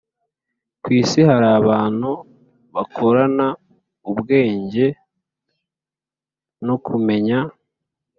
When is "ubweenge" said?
4.09-4.87